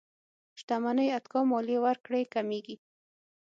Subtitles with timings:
[0.59, 2.75] شتمنۍ اتکا ماليې ورکړې کمېږي.